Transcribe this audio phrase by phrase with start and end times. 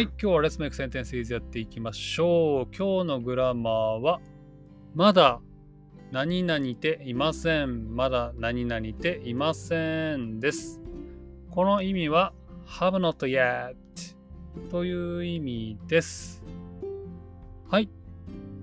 [0.00, 2.74] はい、今日は Let's Make Sentences やっていきましょう。
[2.74, 4.18] 今日のグラマーは、
[4.94, 5.42] まだ
[6.10, 7.94] 何々ていません。
[7.94, 10.80] まだ何々ていませんです。
[11.50, 12.32] この意味は
[12.66, 13.74] have not yet
[14.70, 16.42] という意味です。
[17.68, 17.90] はい。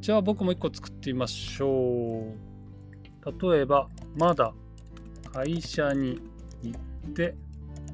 [0.00, 2.34] じゃあ僕も一個作ってみましょ
[3.22, 3.52] う。
[3.52, 4.52] 例えば、まだ
[5.32, 6.20] 会社に
[6.64, 7.36] 行って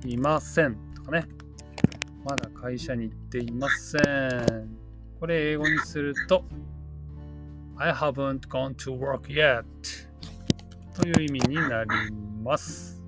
[0.07, 1.36] いませんとかね。
[2.27, 4.77] まだ会社に行っていません。
[5.21, 6.45] これ英語にすると
[7.77, 9.65] I haven't gone to work yet
[11.01, 11.91] という意味になり
[12.43, 13.01] ます。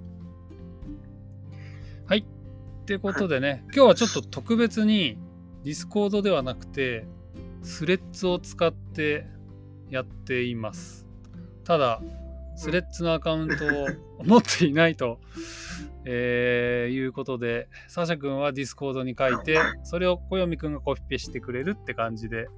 [2.07, 2.21] はい。
[2.21, 2.25] っ
[2.85, 5.19] てことでね、今日はちょっと特別に
[5.65, 7.05] Discord ではなくて
[7.65, 9.27] スレッズを使って
[9.91, 11.09] やっています。
[11.65, 12.01] ただ、
[12.55, 13.89] Threads のアカウントを
[14.25, 15.19] 持っていないと、
[16.11, 22.49] えーいうことで、サーシャ君は Discord に書いて、それを小読君がコピペしてくれるって感じで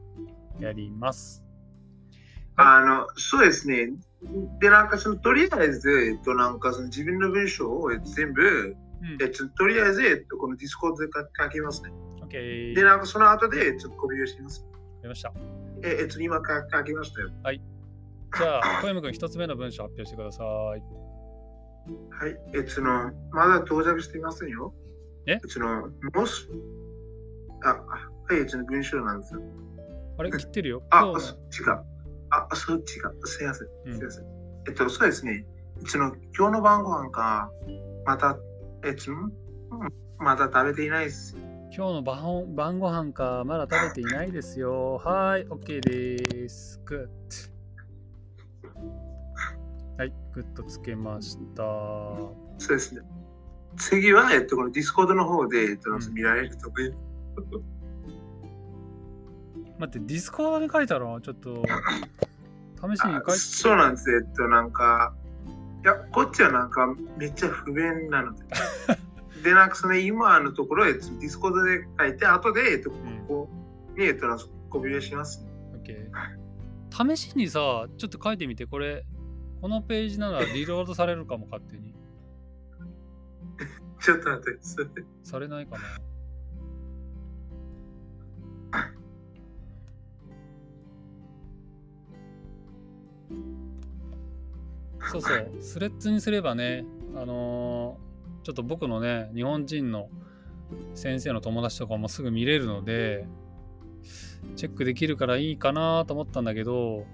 [0.60, 1.42] やります。
[2.54, 3.88] あの、そうですね。
[4.60, 11.90] で、なんかその、とりあえず、えっと、なんかその自分の文章を全部、うんえっと、とりあえず、えっと、この Discord で書書きますね。
[12.22, 12.74] OK。
[12.74, 14.64] で、なんかその後で、ちょっとコピーをします。
[14.98, 15.32] やりました。
[15.82, 17.30] え、えっと、今書書きましたよ。
[18.38, 20.44] じゃあ、小読君一つ目の文章発表してくださ
[20.76, 21.09] い。
[22.10, 22.36] はい。
[22.54, 24.74] えっと、その、まだ到着していませんよ。
[25.26, 25.34] え？
[25.34, 26.48] っと、その、もし、
[27.62, 29.40] あ、あはい、えっと、文章なんですよ。
[30.18, 30.30] あれ？
[30.30, 30.82] 切ってるよ。
[30.90, 31.84] あ、そ違う。
[32.30, 32.84] あ、そう違う。
[33.26, 33.68] すいません。
[33.86, 34.24] うんすいません。
[34.68, 35.46] えっと、そうですね。
[35.86, 37.50] その、今日の晩ご飯か、
[38.04, 38.38] また、
[38.84, 39.32] えっと、ん
[40.18, 41.36] まだ食べていないです。
[41.72, 45.00] 今日の晩晩ご飯か、まだ食べていないですよ。
[45.04, 46.80] はい、OK です。
[46.84, 47.08] Good。
[50.00, 51.62] はい、 Good つけました。
[51.62, 52.34] そ
[52.64, 53.02] うですね。
[53.76, 56.70] 次は、えっと、この Discord の方で、えっと、うん見られると
[59.78, 61.62] 待って、 Discord に書いたのちょっと、
[62.76, 64.10] 試しにあ書いそうなんです。
[64.10, 65.14] えっと、なんか、
[65.84, 68.42] いや、こっちはなんか、めっちゃ不便なので。
[69.44, 73.50] で、なんか、その今のところ、えっと、 Discord で書いて、後で、えっと、こんこ
[73.98, 74.26] に、えっと、
[74.70, 75.46] コピーをします。
[75.74, 77.14] OK。
[77.14, 79.04] 試しにさ、ちょっと書いてみて、これ、
[79.60, 81.94] このページならリロードされるかも、勝手に。
[84.00, 84.58] ちょっと待って。
[84.62, 84.86] それ
[85.22, 85.82] されないかな
[95.10, 96.84] そうそう、スレッズにすればね、
[97.16, 98.10] あのー
[98.42, 100.08] ちょっと僕のね、日本人の
[100.94, 103.26] 先生の友達とかもすぐ見れるので、
[104.56, 107.04] チェックできるからいいかなと思ったんだけど、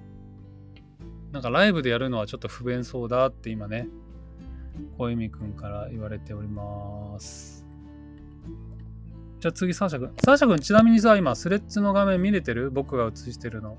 [1.36, 3.90] なんかライブでやるのはちょっと不便そうだって今ね、
[4.96, 7.66] 小泉くんから言われております。
[9.38, 10.14] じゃあ次、サーシャ君。
[10.24, 12.70] サーシャ君、ちなみにさ、今、スレッズの画面見れてる？
[12.70, 13.76] 僕が映してるの。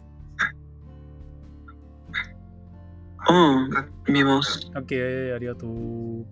[3.27, 4.69] うん、見ます。
[4.75, 5.69] OK、ありがとう。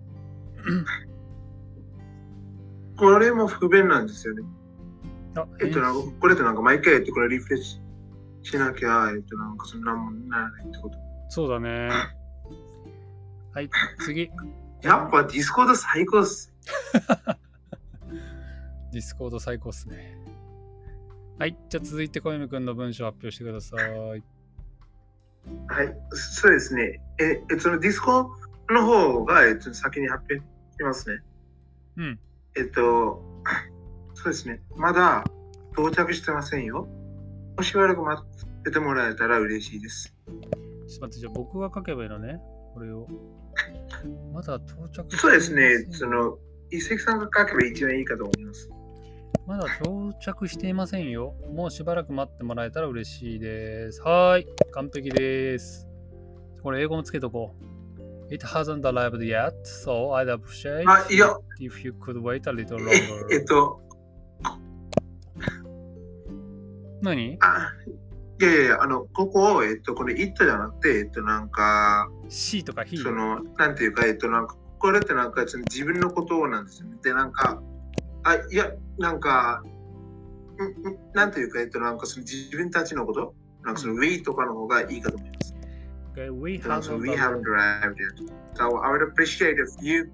[2.98, 4.44] これも不便なんですよね。
[5.34, 11.05] あ、えっと、なんかこれってなんか毎回、えっと、これリフレッシュしなきゃ、えっと、なんかそんなもんならないってこと。
[11.28, 11.88] そうだね。
[13.52, 13.70] はい、
[14.04, 14.30] 次。
[14.82, 16.52] やっぱ Discord 最高っす。
[18.92, 20.16] Discord 最高っすね。
[21.38, 24.22] はい、じゃあ続いて小泉くんの文章発表してください。
[25.68, 27.00] はい、そうですね。
[27.18, 28.30] え、えそのディスコ
[28.70, 30.42] の方が、えっと、先に発表し
[30.82, 31.22] ますね。
[31.96, 32.18] うん。
[32.56, 33.22] えっと、
[34.14, 34.60] そうですね。
[34.76, 35.24] まだ
[35.72, 36.88] 到着してませんよ。
[37.56, 40.14] もしばらく待っててもらえたら嬉しいです。
[40.88, 42.40] ちょっと待って、じゃあ僕が書けばいいのね。
[42.74, 43.06] これを。
[44.32, 45.86] まだ到着そうですね。
[45.90, 46.38] その、
[46.70, 48.70] 一石さんが書けば一番いいかと思います。
[49.46, 51.34] まだ到着していませんよ。
[51.54, 54.00] もうしばらく待ってもらえたら嬉しいです。
[54.02, 54.46] はーい。
[54.72, 55.86] 完璧です。
[56.62, 58.34] これ英語もつけとこう。
[58.34, 60.84] It hasn't arrived yet, so I'd appreciate
[61.60, 62.96] if you could wait a little え
[63.36, 63.46] えっ longer.
[63.46, 63.80] と、
[67.02, 67.36] 何？
[67.40, 67.72] あ、
[68.38, 73.02] いやいやあの、ここを、えっと、これ、it じゃなくて、えっと、なんか、?C とか He?
[73.02, 76.98] その、なんていうか、えっと、なんか、これってなんか、その自分のことなんですよね。
[77.02, 77.62] で、なんか、
[78.24, 79.62] あ、いや、なんか、
[80.58, 83.34] んんなんていうか、えっと、なんか、その自分たちのこと、
[83.64, 85.54] なんかその we とかの方がいいかと思います。
[86.14, 88.16] Okay, we haven't arrived yet.
[88.54, 90.10] So I would appreciate if you,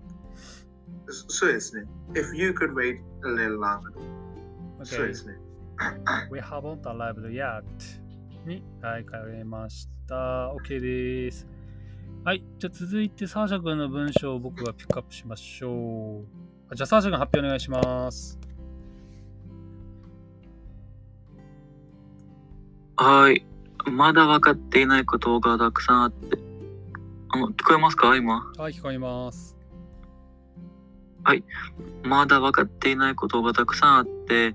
[1.09, 1.85] そそうですね。
[2.15, 3.93] If you could wait a little longer.
[4.85, 5.37] そう Okay, ですね。
[6.31, 8.02] we haven't arrived yet.
[8.47, 10.53] に変えました。
[10.53, 11.47] OK です。
[12.25, 12.45] はい。
[12.59, 16.23] じゃあ続いて、サーシャ君の文章を僕がピックアップしましょ
[16.71, 16.75] う。
[16.77, 18.39] じゃあ、サーシャ君発表お願いします。
[22.97, 23.45] はい。
[23.91, 26.39] まだ分かっていないことがたくさんあって。
[27.31, 28.15] あの、聞こえますか？
[28.17, 28.53] 今。
[28.57, 29.57] はい、聞こえます。
[31.25, 31.45] はい
[32.03, 34.55] まだ分かっていないことがたくさんあって、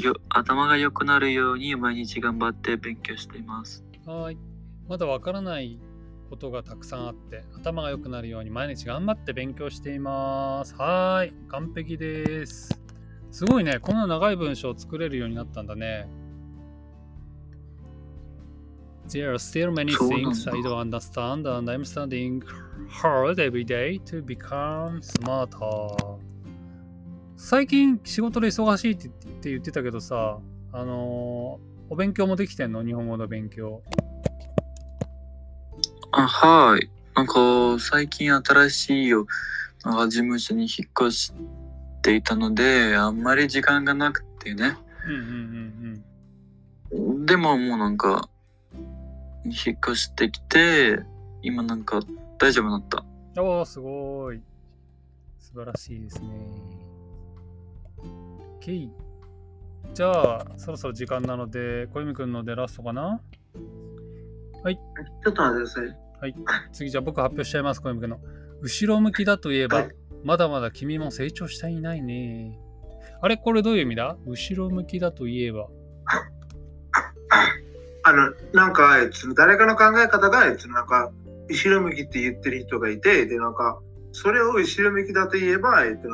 [0.00, 3.84] よ頭が良くなるように毎日頑張って勉強しています。
[4.04, 4.38] はい。
[4.88, 5.78] まだわからない
[6.30, 10.74] ことがたくさんあって、頭が良くなるように毎日頑張って勉強しています。
[10.76, 11.32] はい。
[11.48, 12.80] 完璧です。
[13.30, 13.78] すごいね。
[13.78, 16.08] こんな長い文章を作れるようになったんだね。
[19.08, 22.42] There are still many things I don't understand and I'm studying
[22.90, 26.18] hard every day to become smarter.
[27.36, 29.10] 最近仕事で忙しいって
[29.50, 30.38] 言ってたけどさ、
[30.72, 32.84] あのーお勉強もできてんの？
[32.84, 33.82] 日本語の勉強。
[36.12, 36.90] あはい。
[37.16, 39.26] なんか最近新しいよ
[39.84, 41.32] なんか事務所に引っ越し
[42.02, 44.76] ていたので、あんまり時間がなくてね。
[45.06, 45.22] うんうん
[46.90, 48.28] うんでももうなんか、
[49.44, 51.00] 引っ越してきて、
[51.42, 52.00] 今なんか
[52.38, 53.04] 大丈夫になった？
[53.36, 53.48] うん。
[53.48, 54.40] おー、すごい。
[55.38, 56.28] 素晴らしいですね。
[58.60, 58.90] OK。
[59.94, 63.20] じゃあ、そろそろ時間なので、小泉くんのでラストかな？
[63.52, 65.84] ちょっと待ってくださ
[66.26, 66.34] い。
[66.72, 68.20] 次、じゃあ僕発表しちゃいます、小泉くんの。
[68.60, 69.88] 後ろ向きだといえば、はい
[70.24, 72.58] まだまだ君も成長していないね。
[73.22, 73.36] あれ？
[73.36, 74.16] これどういう意味だ？
[74.26, 75.68] 後ろ向きだといえば。
[78.04, 78.96] あの、なんか、
[79.36, 81.10] 誰かの考え方が、なんか、
[81.48, 83.80] 後ろ向きって言ってる人がいて、で、なんか、
[84.12, 86.08] それを後ろ向きだと言えば、えっと、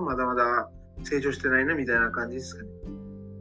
[0.00, 0.70] まだまだ
[1.04, 2.68] 成長してないね、みたいな感じですかね。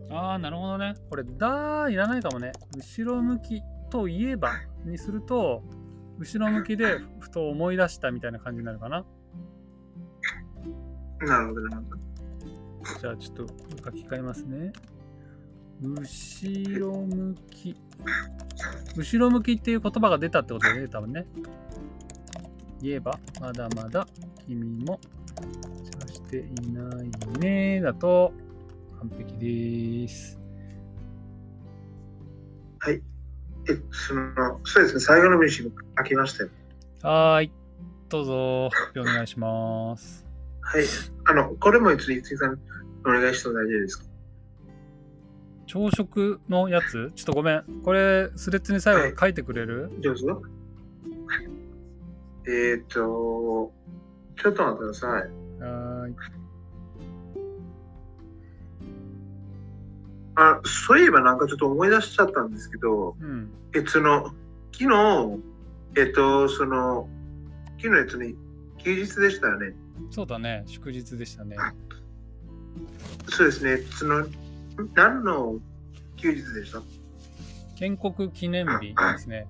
[0.09, 0.95] ああ、なるほどね。
[1.09, 2.51] これ、だーいらないかもね。
[2.75, 4.51] 後ろ向きといえば
[4.85, 5.63] にすると、
[6.19, 9.05] 後ろ向きでふと思い出したみたいな感じになるかな。
[11.19, 12.99] なるほど、なるほど。
[12.99, 13.47] じゃあちょっと
[13.83, 14.71] 書き換えますね。
[15.81, 17.75] 後ろ向き。
[18.95, 21.25] 後ろ向きっていう言葉が出たってことだね、多分ね。
[22.81, 24.07] 言えば、まだまだ
[24.47, 24.99] 君も
[25.35, 27.09] 成長していない
[27.39, 27.81] ね。
[27.81, 28.33] だと
[28.99, 30.39] 完璧です。
[32.87, 33.01] え、
[33.91, 35.69] その、そうですね、最後の文章書
[36.05, 36.49] きましたよ。
[37.03, 37.51] はーい。
[38.09, 38.69] どうぞ、お
[39.03, 40.25] 願いします。
[40.61, 40.85] はい。
[41.25, 42.57] あの、これもいついつさん、
[43.05, 44.06] お願いしても大丈夫ですか？
[45.67, 47.11] 朝食のやつ？
[47.13, 47.63] ちょっとごめん。
[47.83, 50.41] これ、スレッズに最後書いてくれる、どうぞ。
[52.47, 53.73] えーっと、
[54.41, 55.11] ちょっと待ってください。
[55.11, 56.15] はーい。
[60.35, 63.49] あ、そういえばなんかちょっと思い出しちゃったんですけど、うん。
[63.75, 64.33] え、その、
[64.71, 65.39] 昨日、
[65.97, 67.09] えっと、その、
[67.81, 68.35] 昨日、えっとね、
[68.77, 69.75] 休日でしたよね。
[70.11, 70.63] そうだね。
[70.67, 71.57] 祝日でしたね。
[73.27, 74.25] そうですね、その、
[74.95, 75.59] 何の
[76.15, 76.81] 休日でした？
[77.75, 79.47] 建国記念日ですね。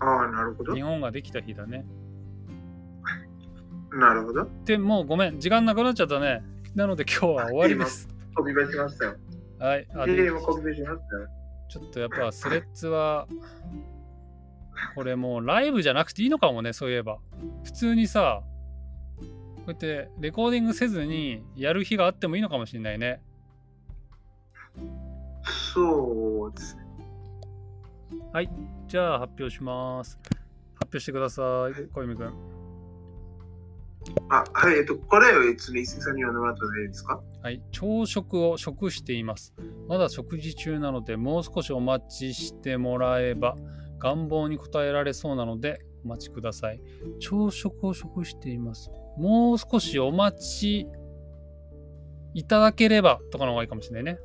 [0.00, 0.82] ああ、なるほど日。
[0.82, 1.86] 本ができた日だね。
[3.92, 4.48] なるほど。
[4.64, 5.40] でもうごめん。
[5.40, 6.42] 時間なくなっちゃったね。
[6.74, 8.08] なので今日は終わりです。
[8.34, 9.16] コピペしましたよ。
[9.58, 9.88] はい。
[9.94, 10.04] あ。
[11.68, 13.26] ちょっとやっぱスレッズは、
[14.94, 17.18] これもうライブじゃなくていいのかもね、そういえば。
[17.64, 18.46] 普通にさ、こ
[19.68, 23.20] うやってレコーディングせずにやる日があってもいいのかもしれないね。
[25.74, 26.86] そうですね。
[28.32, 28.50] はい。
[28.88, 30.18] じゃあ発表します。
[30.74, 31.74] 発表してくださいはい。
[31.92, 32.32] 小泉くん。
[34.28, 37.20] あ、はい、えっと、これをいつに伊勢さんに読んでもらったらいいですか？
[37.42, 37.60] はい。
[37.72, 39.52] 朝食を食しています。
[39.88, 43.56] まだ食事中なので、もう少しお待ちしてもらえば、
[43.98, 46.80] 願望に応えられそうなので、お待ちください。
[47.18, 48.90] 朝食を食しています。
[49.16, 50.88] もう少しお待ち
[52.34, 54.20] いただければとかの方がいいかもしれないね。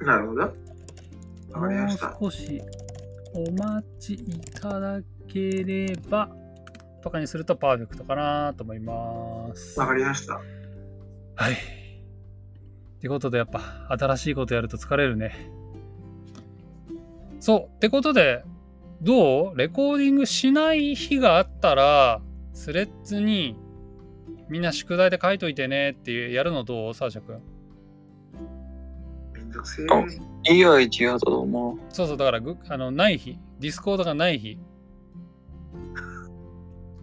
[0.00, 0.40] なるほど。
[0.40, 2.16] わかりまもうした。
[2.20, 2.62] 少し
[3.34, 6.30] お待ちいただければ
[7.02, 9.78] とかにするとパーフェクトかなと思います。
[9.78, 10.34] わかりました。
[10.34, 11.52] はい。
[11.52, 11.56] っ
[13.00, 15.50] てことでやっぱ新しいことやると疲れるね。
[17.40, 17.76] そう。
[17.76, 18.42] ってことで、
[19.02, 19.56] どう？
[19.56, 22.22] レコーディングしない日があったら、
[22.56, 23.54] Threads に
[24.48, 26.94] みんな宿題で書いといてねっていうやるのどう？
[26.94, 27.42] サーシャ君。
[29.34, 29.86] めんどくせえ。
[29.90, 30.00] あ
[30.50, 31.78] いいアイディアだと思う。
[31.90, 34.58] そうそう、だからぐあのない日、 Discord がない日。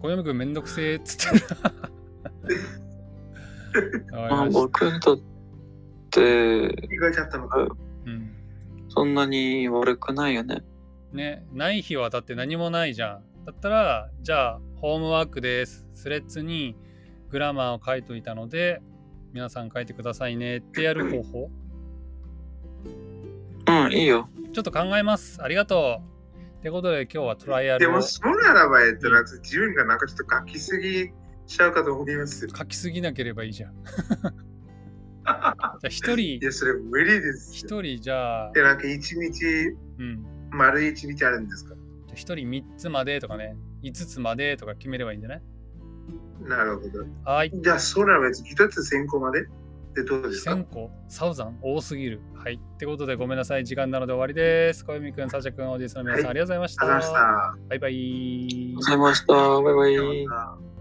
[0.02, 1.44] 小読君めんどくせえっつってる。
[4.18, 5.18] わかあ僕にとっ
[6.10, 7.60] て、意外ちゃったのか。
[7.60, 8.30] うん
[8.88, 10.64] そんなに悪くないよね。
[11.12, 13.44] ね、ない日はだって何もないじゃん。
[13.44, 15.86] だったら、じゃあ、ホームワークです。
[15.94, 16.76] スレッズに
[17.30, 18.82] グラマーを書いといたので、
[19.32, 21.50] 皆さん書いてくださいねってやる方法。
[23.66, 24.28] うん、いいよ。
[24.52, 25.42] ちょっと考えます。
[25.42, 26.02] ありがと
[26.36, 26.58] う。
[26.58, 31.08] ってことで今日はトライアルをでも、そうならば、えっと、なんか自分がなんかちょっと書きすぎ
[31.46, 32.46] ちゃうかと思います。
[32.54, 33.74] 書きすぎなければいいじゃん。
[33.82, 37.54] じゃあ一人い、や、それ無理です。
[37.54, 39.46] 一人じゃあ、で、なんか一日、
[39.98, 40.26] うん。
[40.50, 41.74] 丸一日あるんですか？
[41.74, 45.42] じゃあ一人3つまでとかね、5つまでとか決めればいいんじゃない？
[46.42, 47.04] なるほど。
[47.24, 47.50] はい。
[47.54, 49.46] じゃあ、そうなら別に一つ先行まで？
[49.94, 50.90] でどうですか？1000個？
[51.08, 52.20] サウザン多すぎる？
[52.34, 52.54] はい。
[52.54, 53.64] ってことでごめんなさい。
[53.64, 54.84] 時間なので終わりです。
[54.84, 56.82] 小読くん、さちゃくん、おじいさんの皆さん、はいありがとうございました。
[56.84, 57.68] ありがとうございました。
[57.68, 59.34] バイバイありがとうございました。
[59.34, 60.73] バイバイ。